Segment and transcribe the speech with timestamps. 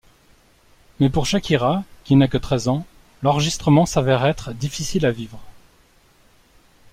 [0.99, 2.87] Mais pour Shakira, qui n'a que treize ans,
[3.21, 5.39] l'enregistrement s'avère être difficile à vivre.